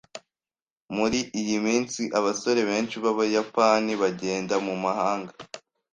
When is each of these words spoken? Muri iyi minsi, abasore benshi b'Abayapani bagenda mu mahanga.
Muri 0.95 1.19
iyi 1.41 1.57
minsi, 1.65 2.01
abasore 2.19 2.61
benshi 2.69 2.95
b'Abayapani 3.03 3.93
bagenda 4.01 4.55
mu 4.65 4.75
mahanga. 4.83 5.33